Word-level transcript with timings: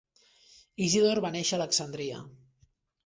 Isidore 0.85 1.23
va 1.27 1.31
néixer 1.37 1.59
a 1.59 1.59
Alexandria. 1.61 2.27